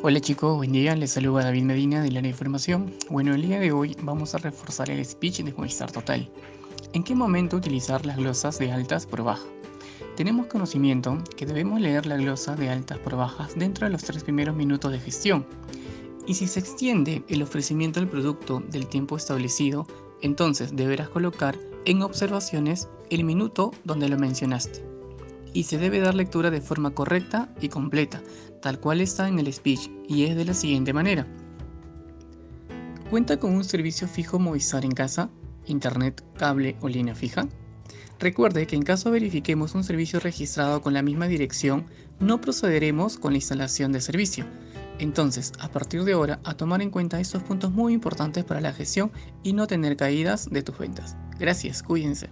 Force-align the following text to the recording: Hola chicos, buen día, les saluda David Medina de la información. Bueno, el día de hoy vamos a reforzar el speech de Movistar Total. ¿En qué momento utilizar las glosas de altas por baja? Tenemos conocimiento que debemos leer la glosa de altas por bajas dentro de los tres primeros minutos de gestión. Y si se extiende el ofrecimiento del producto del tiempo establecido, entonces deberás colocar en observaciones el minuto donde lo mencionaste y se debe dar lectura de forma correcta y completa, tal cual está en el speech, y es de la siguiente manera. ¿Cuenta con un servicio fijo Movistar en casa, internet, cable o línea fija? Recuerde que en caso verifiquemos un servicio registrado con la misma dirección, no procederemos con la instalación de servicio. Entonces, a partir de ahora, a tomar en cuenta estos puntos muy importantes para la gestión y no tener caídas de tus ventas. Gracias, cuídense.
Hola 0.00 0.20
chicos, 0.20 0.54
buen 0.54 0.70
día, 0.70 0.94
les 0.94 1.10
saluda 1.10 1.42
David 1.42 1.64
Medina 1.64 2.00
de 2.00 2.12
la 2.12 2.20
información. 2.20 2.94
Bueno, 3.10 3.34
el 3.34 3.42
día 3.42 3.58
de 3.58 3.72
hoy 3.72 3.96
vamos 4.00 4.32
a 4.32 4.38
reforzar 4.38 4.88
el 4.90 5.04
speech 5.04 5.42
de 5.42 5.52
Movistar 5.52 5.90
Total. 5.90 6.30
¿En 6.92 7.02
qué 7.02 7.16
momento 7.16 7.56
utilizar 7.56 8.06
las 8.06 8.16
glosas 8.16 8.60
de 8.60 8.70
altas 8.70 9.06
por 9.06 9.24
baja? 9.24 9.44
Tenemos 10.16 10.46
conocimiento 10.46 11.18
que 11.36 11.46
debemos 11.46 11.80
leer 11.80 12.06
la 12.06 12.16
glosa 12.16 12.54
de 12.54 12.70
altas 12.70 12.98
por 12.98 13.16
bajas 13.16 13.56
dentro 13.56 13.86
de 13.86 13.92
los 13.92 14.04
tres 14.04 14.22
primeros 14.22 14.54
minutos 14.54 14.92
de 14.92 15.00
gestión. 15.00 15.44
Y 16.28 16.34
si 16.34 16.46
se 16.46 16.60
extiende 16.60 17.24
el 17.26 17.42
ofrecimiento 17.42 17.98
del 17.98 18.08
producto 18.08 18.62
del 18.70 18.86
tiempo 18.86 19.16
establecido, 19.16 19.84
entonces 20.22 20.76
deberás 20.76 21.08
colocar 21.08 21.58
en 21.86 22.02
observaciones 22.02 22.88
el 23.10 23.24
minuto 23.24 23.72
donde 23.82 24.08
lo 24.08 24.16
mencionaste 24.16 24.97
y 25.52 25.64
se 25.64 25.78
debe 25.78 26.00
dar 26.00 26.14
lectura 26.14 26.50
de 26.50 26.60
forma 26.60 26.90
correcta 26.90 27.48
y 27.60 27.68
completa, 27.68 28.22
tal 28.62 28.80
cual 28.80 29.00
está 29.00 29.28
en 29.28 29.38
el 29.38 29.52
speech, 29.52 29.90
y 30.08 30.24
es 30.24 30.36
de 30.36 30.44
la 30.44 30.54
siguiente 30.54 30.92
manera. 30.92 31.26
¿Cuenta 33.10 33.38
con 33.38 33.54
un 33.54 33.64
servicio 33.64 34.06
fijo 34.06 34.38
Movistar 34.38 34.84
en 34.84 34.92
casa, 34.92 35.30
internet, 35.66 36.22
cable 36.36 36.76
o 36.80 36.88
línea 36.88 37.14
fija? 37.14 37.48
Recuerde 38.20 38.66
que 38.66 38.74
en 38.74 38.82
caso 38.82 39.10
verifiquemos 39.10 39.74
un 39.74 39.84
servicio 39.84 40.18
registrado 40.18 40.82
con 40.82 40.92
la 40.92 41.02
misma 41.02 41.28
dirección, 41.28 41.86
no 42.18 42.40
procederemos 42.40 43.16
con 43.16 43.32
la 43.32 43.38
instalación 43.38 43.92
de 43.92 44.00
servicio. 44.00 44.44
Entonces, 44.98 45.52
a 45.60 45.70
partir 45.70 46.02
de 46.02 46.14
ahora, 46.14 46.40
a 46.44 46.54
tomar 46.54 46.82
en 46.82 46.90
cuenta 46.90 47.20
estos 47.20 47.44
puntos 47.44 47.70
muy 47.70 47.94
importantes 47.94 48.44
para 48.44 48.60
la 48.60 48.72
gestión 48.72 49.12
y 49.44 49.52
no 49.52 49.68
tener 49.68 49.96
caídas 49.96 50.50
de 50.50 50.62
tus 50.62 50.76
ventas. 50.76 51.16
Gracias, 51.38 51.82
cuídense. 51.82 52.28